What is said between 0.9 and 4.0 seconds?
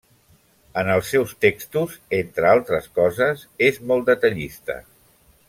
els seus textos, entre altres coses, és